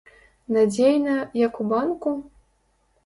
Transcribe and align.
Надзейна, 0.55 1.17
як 1.41 1.61
у 1.65 1.67
банку? 1.75 2.17